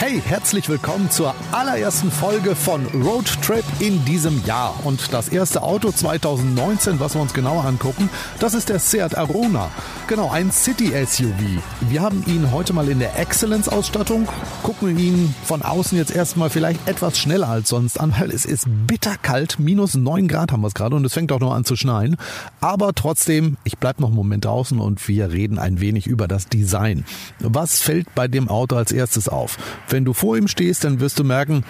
[0.00, 4.78] Hey, herzlich willkommen zur allerersten Folge von Road Trip in diesem Jahr.
[4.84, 8.08] Und das erste Auto 2019, was wir uns genauer angucken,
[8.38, 9.68] das ist der Seat Arona.
[10.06, 11.60] Genau, ein City-SUV.
[11.80, 14.28] Wir haben ihn heute mal in der Excellence-Ausstattung,
[14.62, 18.66] gucken ihn von außen jetzt erstmal vielleicht etwas schneller als sonst an, weil es ist
[18.86, 21.74] bitterkalt, minus 9 Grad haben wir es gerade und es fängt auch noch an zu
[21.74, 22.16] schneien.
[22.60, 26.46] Aber trotzdem, ich bleibe noch einen Moment draußen und wir reden ein wenig über das
[26.46, 27.04] Design.
[27.40, 29.58] Was fällt bei dem Auto als erstes auf?
[29.90, 31.64] Wenn du vor ihm stehst, dann wirst du merken,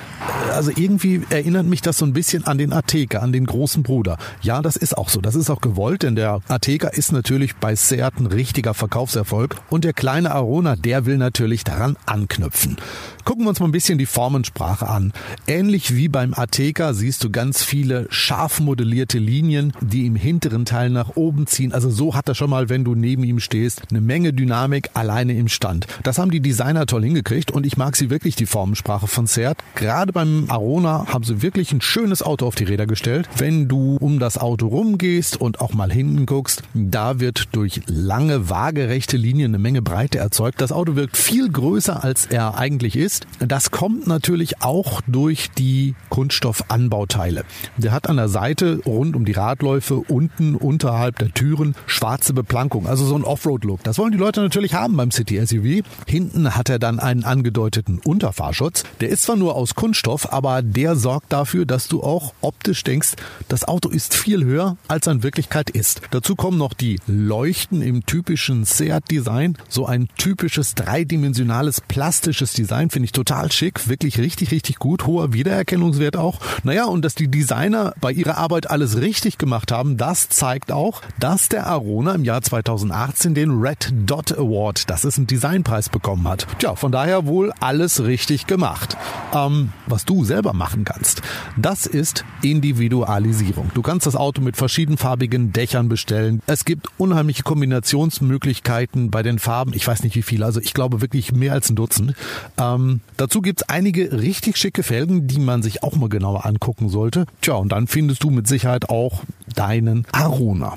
[0.49, 3.83] äh, also irgendwie erinnert mich das so ein bisschen an den Ateca, an den großen
[3.83, 4.19] Bruder.
[4.43, 5.21] Ja, das ist auch so.
[5.21, 9.85] Das ist auch gewollt, denn der Ateca ist natürlich bei Seat ein richtiger Verkaufserfolg und
[9.85, 12.77] der kleine Arona, der will natürlich daran anknüpfen.
[13.25, 15.13] Gucken wir uns mal ein bisschen die Formensprache an.
[15.47, 20.89] Ähnlich wie beim Ateca siehst du ganz viele scharf modellierte Linien, die im hinteren Teil
[20.89, 21.75] nach oben ziehen.
[21.75, 25.35] Also so hat er schon mal, wenn du neben ihm stehst, eine Menge Dynamik alleine
[25.35, 25.87] im Stand.
[26.05, 29.59] Das haben die Designer toll hingekriegt und ich mag sie wirklich, die Formensprache von Seat.
[29.75, 33.29] Gerade beim Arona haben sie wirklich ein schönes Auto auf die Räder gestellt.
[33.37, 38.49] Wenn du um das Auto rumgehst und auch mal hinten guckst, da wird durch lange
[38.51, 40.61] waagerechte Linien eine Menge Breite erzeugt.
[40.61, 43.27] Das Auto wirkt viel größer, als er eigentlich ist.
[43.41, 47.45] Das kommt natürlich auch durch die Kunststoffanbauteile.
[47.77, 52.87] Der hat an der Seite rund um die Radläufe unten unterhalb der Türen schwarze Beplankung,
[52.87, 53.83] also so ein Offroad-Look.
[53.85, 55.85] Das wollen die Leute natürlich haben beim City SUV.
[56.07, 58.85] Hinten hat er dann einen angedeuteten Unterfahrschutz.
[59.01, 63.13] Der ist zwar nur aus Kunststoff, aber der sorgt dafür, dass du auch optisch denkst,
[63.49, 66.01] das Auto ist viel höher, als er in Wirklichkeit ist.
[66.11, 69.57] Dazu kommen noch die Leuchten im typischen Seat-Design.
[69.69, 75.33] So ein typisches dreidimensionales plastisches Design finde ich total schick, wirklich richtig, richtig gut, hoher
[75.33, 76.41] Wiedererkennungswert auch.
[76.63, 81.03] Naja, und dass die Designer bei ihrer Arbeit alles richtig gemacht haben, das zeigt auch,
[81.19, 86.29] dass der Arona im Jahr 2018 den Red Dot Award, das ist ein Designpreis bekommen
[86.29, 86.47] hat.
[86.59, 88.97] Tja, von daher wohl alles richtig gemacht.
[89.35, 91.23] Ähm, was du selber machen kannst,
[91.57, 93.71] das ist Individualisierung.
[93.75, 96.41] Du kannst das Auto mit verschiedenfarbigen Dächern bestellen.
[96.47, 99.73] Es gibt unheimliche Kombinationsmöglichkeiten bei den Farben.
[99.75, 102.15] Ich weiß nicht wie viele, also ich glaube wirklich mehr als ein Dutzend.
[102.59, 107.27] Ähm, dazu gibt's einige richtig schicke Felgen, die man sich auch mal genauer angucken sollte.
[107.41, 109.23] Tja, und dann findest du mit Sicherheit auch
[109.55, 110.75] deinen Arona.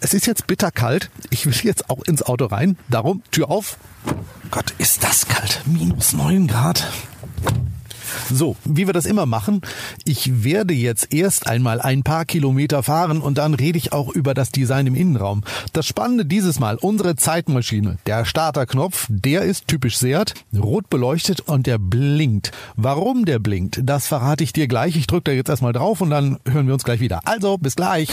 [0.00, 1.10] Es ist jetzt bitterkalt.
[1.30, 2.76] Ich will jetzt auch ins Auto rein.
[2.88, 3.78] Darum, Tür auf.
[4.50, 5.62] Gott, ist das kalt.
[5.66, 6.90] Minus neun Grad.
[8.30, 9.60] So, wie wir das immer machen,
[10.04, 14.34] ich werde jetzt erst einmal ein paar Kilometer fahren und dann rede ich auch über
[14.34, 15.42] das Design im Innenraum.
[15.72, 21.66] Das Spannende dieses Mal, unsere Zeitmaschine, der Starterknopf, der ist typisch Seat, rot beleuchtet und
[21.66, 22.52] der blinkt.
[22.76, 24.96] Warum der blinkt, das verrate ich dir gleich.
[24.96, 27.20] Ich drücke da jetzt erstmal drauf und dann hören wir uns gleich wieder.
[27.24, 28.08] Also, bis gleich.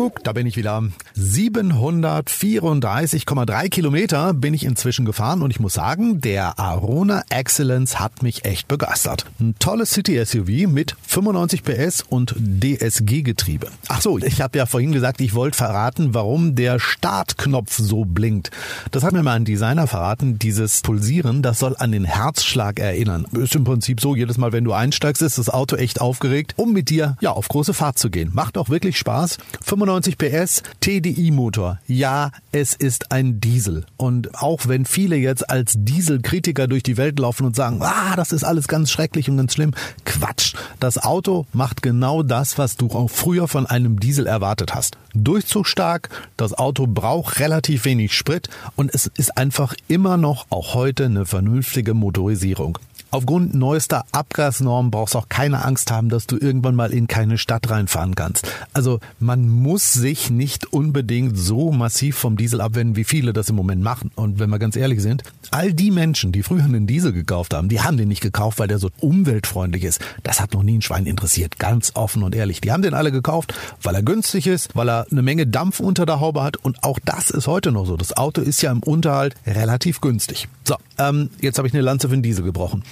[0.00, 0.82] Kuckuck, da bin ich wieder.
[1.18, 8.46] 734,3 Kilometer bin ich inzwischen gefahren und ich muss sagen, der Arona Excellence hat mich
[8.46, 9.26] echt begeistert.
[9.40, 13.66] Ein tolles City-SUV mit 95 PS und DSG-Getriebe.
[13.88, 18.50] Ach so, ich habe ja vorhin gesagt, ich wollte verraten, warum der Startknopf so blinkt.
[18.92, 20.38] Das hat mir mal ein Designer verraten.
[20.38, 23.26] Dieses Pulsieren, das soll an den Herzschlag erinnern.
[23.32, 26.72] Ist im Prinzip so, jedes Mal, wenn du einsteigst, ist das Auto echt aufgeregt, um
[26.72, 28.30] mit dir ja auf große Fahrt zu gehen.
[28.32, 29.36] Macht auch wirklich Spaß.
[29.62, 31.80] 95 PS, TDI-Motor.
[31.86, 33.84] Ja, es ist ein Diesel.
[33.96, 38.30] Und auch wenn viele jetzt als Dieselkritiker durch die Welt laufen und sagen, ah, das
[38.30, 39.72] ist alles ganz schrecklich und ganz schlimm,
[40.04, 40.54] Quatsch.
[40.78, 44.96] Das Auto macht genau das, was du auch früher von einem Diesel erwartet hast.
[45.14, 51.06] Durchzugsstark, das Auto braucht relativ wenig Sprit und es ist einfach immer noch auch heute
[51.06, 52.78] eine vernünftige Motorisierung.
[53.12, 57.38] Aufgrund neuester Abgasnormen brauchst du auch keine Angst haben, dass du irgendwann mal in keine
[57.38, 58.46] Stadt reinfahren kannst.
[58.72, 63.56] Also man muss sich nicht unbedingt so massiv vom Diesel abwenden, wie viele das im
[63.56, 64.12] Moment machen.
[64.14, 67.68] Und wenn wir ganz ehrlich sind, all die Menschen, die früher einen Diesel gekauft haben,
[67.68, 70.00] die haben den nicht gekauft, weil der so umweltfreundlich ist.
[70.22, 72.60] Das hat noch nie ein Schwein interessiert, ganz offen und ehrlich.
[72.60, 76.06] Die haben den alle gekauft, weil er günstig ist, weil er eine Menge Dampf unter
[76.06, 77.96] der Haube hat und auch das ist heute noch so.
[77.96, 80.46] Das Auto ist ja im Unterhalt relativ günstig.
[80.62, 82.84] So, ähm, jetzt habe ich eine Lanze für den Diesel gebrochen.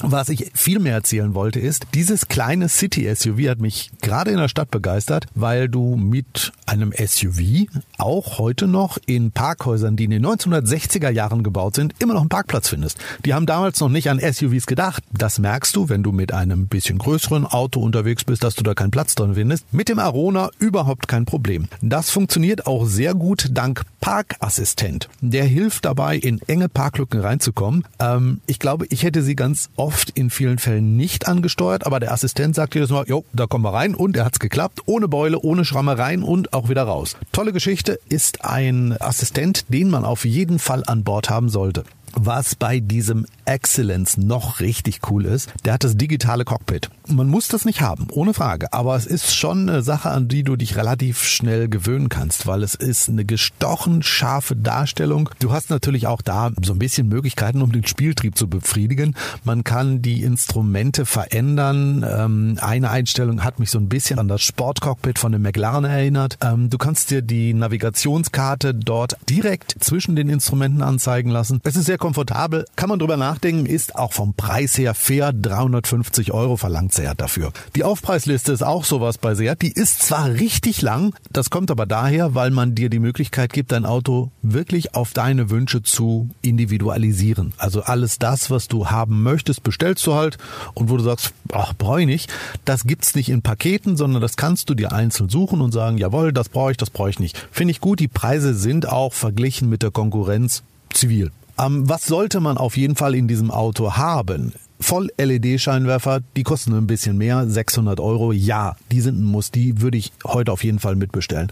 [0.00, 4.48] Was ich viel mehr erzählen wollte ist, dieses kleine City-SUV hat mich gerade in der
[4.48, 7.66] Stadt begeistert, weil du mit einem SUV
[7.96, 12.28] auch heute noch in Parkhäusern, die in den 1960er Jahren gebaut sind, immer noch einen
[12.28, 12.98] Parkplatz findest.
[13.24, 15.02] Die haben damals noch nicht an SUVs gedacht.
[15.12, 18.74] Das merkst du, wenn du mit einem bisschen größeren Auto unterwegs bist, dass du da
[18.74, 19.72] keinen Platz drin findest.
[19.72, 21.68] Mit dem Arona überhaupt kein Problem.
[21.80, 25.08] Das funktioniert auch sehr gut dank Parkassistent.
[25.20, 27.84] Der hilft dabei, in enge Parklücken reinzukommen.
[27.98, 32.00] Ähm, ich glaube, ich hätte sie ganz oft oft in vielen Fällen nicht angesteuert, aber
[32.00, 35.06] der Assistent sagt jedes Mal, jo, da kommen wir rein und er hat's geklappt, ohne
[35.06, 37.16] Beule, ohne Schrammereien und auch wieder raus.
[37.30, 41.84] Tolle Geschichte, ist ein Assistent, den man auf jeden Fall an Bord haben sollte.
[42.12, 46.90] Was bei diesem Excellence noch richtig cool ist, der hat das digitale Cockpit.
[47.08, 50.42] Man muss das nicht haben, ohne Frage, aber es ist schon eine Sache, an die
[50.42, 55.30] du dich relativ schnell gewöhnen kannst, weil es ist eine gestochen scharfe Darstellung.
[55.38, 59.14] Du hast natürlich auch da so ein bisschen Möglichkeiten, um den Spieltrieb zu befriedigen.
[59.44, 62.04] Man kann die Instrumente verändern.
[62.08, 66.38] Ähm, eine Einstellung hat mich so ein bisschen an das Sportcockpit von dem McLaren erinnert.
[66.42, 71.60] Ähm, du kannst dir die Navigationskarte dort direkt zwischen den Instrumenten anzeigen lassen.
[71.62, 75.32] Es ist sehr komfortabel, kann man drüber nachdenken, ist auch vom Preis her fair.
[75.32, 77.52] 350 Euro verlangt Seat dafür.
[77.74, 79.62] Die Aufpreisliste ist auch sowas bei Seat.
[79.62, 83.72] Die ist zwar richtig lang, das kommt aber daher, weil man dir die Möglichkeit gibt,
[83.72, 87.52] dein Auto wirklich auf deine Wünsche zu individualisieren.
[87.56, 90.38] Also alles das, was du haben möchtest, bestellst du halt
[90.74, 92.32] und wo du sagst, ach, brauche ich nicht,
[92.64, 96.32] das gibt's nicht in Paketen, sondern das kannst du dir einzeln suchen und sagen, jawohl,
[96.32, 97.36] das brauche ich, das brauche ich nicht.
[97.50, 100.62] Finde ich gut, die Preise sind auch verglichen mit der Konkurrenz
[100.92, 101.30] zivil.
[101.58, 104.52] Ähm, was sollte man auf jeden Fall in diesem Auto haben?
[104.78, 108.32] Voll-LED-Scheinwerfer, die kosten ein bisschen mehr, 600 Euro.
[108.32, 111.50] Ja, die sind ein Muss, die würde ich heute auf jeden Fall mitbestellen.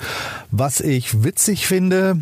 [0.51, 2.19] Was ich witzig finde,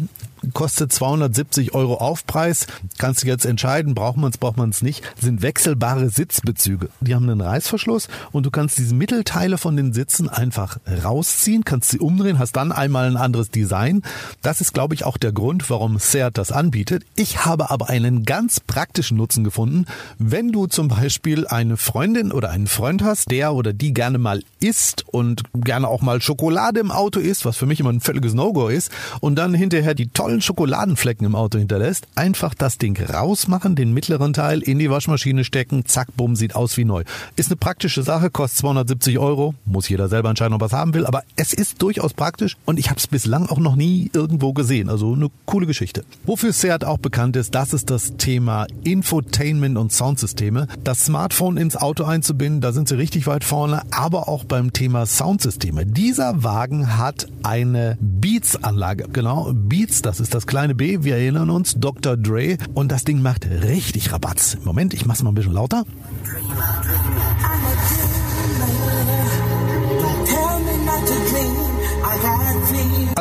[0.53, 2.67] kostet 270 Euro Aufpreis.
[2.99, 5.03] Kannst du jetzt entscheiden, braucht man es, braucht man es nicht.
[5.21, 6.89] Sind wechselbare Sitzbezüge.
[7.01, 11.91] Die haben einen Reißverschluss und du kannst diese Mittelteile von den Sitzen einfach rausziehen, kannst
[11.91, 14.03] sie umdrehen, hast dann einmal ein anderes Design.
[14.43, 17.05] Das ist, glaube ich, auch der Grund, warum Seat das anbietet.
[17.17, 19.87] Ich habe aber einen ganz praktischen Nutzen gefunden.
[20.19, 24.43] Wenn du zum Beispiel eine Freundin oder einen Freund hast, der oder die gerne mal
[24.61, 28.35] isst und gerne auch mal Schokolade im Auto isst, was für mich immer ein völliges
[28.35, 28.91] No-Go ist,
[29.21, 34.33] und dann hinterher die tollen Schokoladenflecken im Auto hinterlässt, einfach das Ding rausmachen, den mittleren
[34.33, 37.05] Teil in die Waschmaschine stecken, zack, bumm, sieht aus wie neu.
[37.37, 40.95] Ist eine praktische Sache, kostet 270 Euro, muss jeder selber entscheiden, ob er es haben
[40.95, 44.55] will, aber es ist durchaus praktisch und ich habe es bislang auch noch nie irgendwo
[44.55, 44.89] gesehen.
[44.89, 46.03] Also eine coole Geschichte.
[46.25, 50.67] Wofür Seat auch bekannt ist, das ist das Thema Infotainment und Soundsysteme.
[50.83, 55.05] Das Smartphone ins Auto einzubinden, da sind sie richtig weit vorne, aber auch beim Thema
[55.05, 55.85] Soundsysteme.
[55.85, 57.99] Dieser Wagen hat eine
[58.33, 59.09] Beats-Anlage.
[59.13, 62.17] Genau, Beats, das ist das kleine B, wir erinnern uns, Dr.
[62.17, 62.57] Dre.
[62.73, 64.57] Und das Ding macht richtig Rabatz.
[64.65, 65.85] Moment, ich mach's mal ein bisschen lauter.
[66.25, 67.62] Tell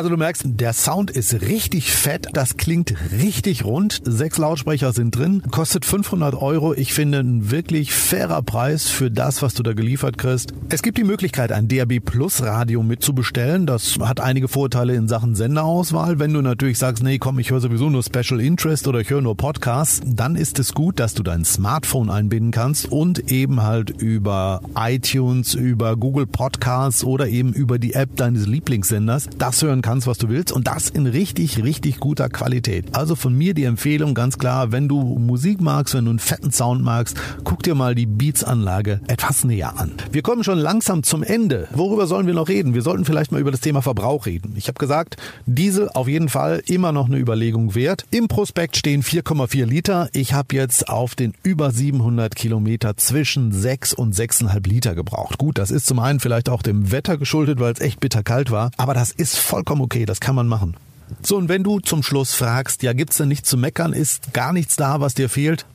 [0.02, 4.00] Also du merkst, der Sound ist richtig fett, das klingt richtig rund.
[4.04, 6.74] Sechs Lautsprecher sind drin, kostet 500 Euro.
[6.74, 10.54] Ich finde ein wirklich fairer Preis für das, was du da geliefert kriegst.
[10.70, 13.64] Es gibt die Möglichkeit, ein DAB Plus Radio mitzubestellen.
[13.64, 16.18] Das hat einige Vorteile in Sachen Senderauswahl.
[16.18, 19.22] Wenn du natürlich sagst, nee, komm, ich höre sowieso nur Special Interest oder ich höre
[19.22, 23.90] nur Podcasts, dann ist es gut, dass du dein Smartphone einbinden kannst und eben halt
[23.90, 29.91] über iTunes, über Google Podcasts oder eben über die App deines Lieblingssenders das hören kannst,
[30.06, 32.86] was du willst und das in richtig, richtig guter Qualität.
[32.94, 36.50] Also von mir die Empfehlung ganz klar, wenn du Musik magst, wenn du einen fetten
[36.50, 39.92] Sound magst, guck dir mal die Beats-Anlage etwas näher an.
[40.10, 41.68] Wir kommen schon langsam zum Ende.
[41.72, 42.74] Worüber sollen wir noch reden?
[42.74, 44.54] Wir sollten vielleicht mal über das Thema Verbrauch reden.
[44.56, 48.06] Ich habe gesagt, Diesel auf jeden Fall immer noch eine Überlegung wert.
[48.10, 50.08] Im Prospekt stehen 4,4 Liter.
[50.14, 55.36] Ich habe jetzt auf den über 700 Kilometer zwischen 6 und 6,5 Liter gebraucht.
[55.36, 58.70] Gut, das ist zum einen vielleicht auch dem Wetter geschuldet, weil es echt bitterkalt war,
[58.76, 60.76] aber das ist vollkommen vollkommen okay, das kann man machen.
[61.22, 64.52] So, und wenn du zum Schluss fragst, ja, gibt's denn nichts zu meckern, ist gar
[64.52, 65.66] nichts da, was dir fehlt?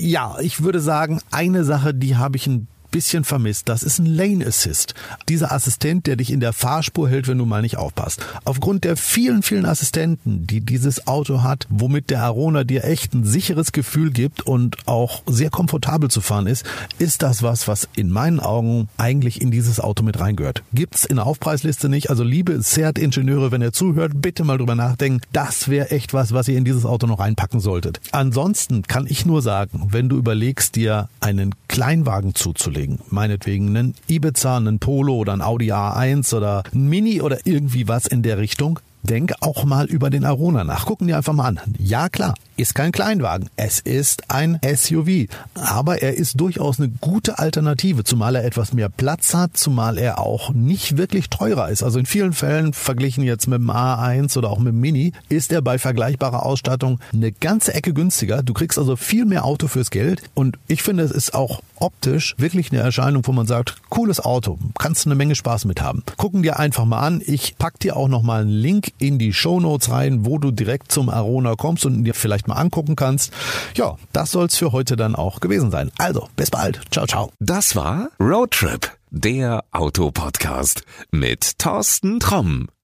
[0.00, 3.68] Ja, ich würde sagen, eine Sache, die habe ich ein bisschen vermisst.
[3.68, 4.94] Das ist ein Lane Assist.
[5.28, 8.24] Dieser Assistent, der dich in der Fahrspur hält, wenn du mal nicht aufpasst.
[8.44, 13.24] Aufgrund der vielen, vielen Assistenten, die dieses Auto hat, womit der Arona dir echt ein
[13.24, 16.64] sicheres Gefühl gibt und auch sehr komfortabel zu fahren ist,
[16.98, 20.62] ist das was, was in meinen Augen eigentlich in dieses Auto mit reingehört.
[20.72, 22.10] Gibt's in der Aufpreisliste nicht.
[22.10, 25.20] Also liebe Seat-Ingenieure, wenn ihr zuhört, bitte mal drüber nachdenken.
[25.32, 28.00] Das wäre echt was, was ihr in dieses Auto noch reinpacken solltet.
[28.12, 32.98] Ansonsten kann ich nur sagen, wenn du überlegst, dir einen Kleinwagen zuzulegen, loslegen.
[33.08, 38.06] Meinetwegen einen Ibiza, einen Polo oder ein Audi A1 oder ein Mini oder irgendwie was
[38.06, 38.80] in der Richtung.
[39.02, 40.84] Denk auch mal über den Arona nach.
[40.86, 41.60] Gucken dir einfach mal an.
[41.78, 43.48] Ja klar, ist kein Kleinwagen.
[43.56, 45.28] Es ist ein SUV.
[45.54, 50.18] Aber er ist durchaus eine gute Alternative, zumal er etwas mehr Platz hat, zumal er
[50.18, 51.82] auch nicht wirklich teurer ist.
[51.82, 55.52] Also in vielen Fällen, verglichen jetzt mit dem A1 oder auch mit dem Mini, ist
[55.52, 58.42] er bei vergleichbarer Ausstattung eine ganze Ecke günstiger.
[58.42, 60.22] Du kriegst also viel mehr Auto fürs Geld.
[60.34, 64.58] Und ich finde, es ist auch optisch wirklich eine Erscheinung, wo man sagt, cooles Auto,
[64.78, 66.02] kannst eine Menge Spaß mit haben.
[66.18, 67.22] Gucken dir einfach mal an.
[67.24, 70.50] Ich pack dir auch noch mal einen Link in die Show Notes rein, wo du
[70.50, 73.32] direkt zum Arona kommst und dir vielleicht mal angucken kannst.
[73.74, 75.90] Ja, das soll's für heute dann auch gewesen sein.
[75.98, 76.80] Also, bis bald.
[76.90, 77.32] Ciao, ciao.
[77.38, 82.68] Das war Roadtrip, der Autopodcast mit Thorsten Tromm.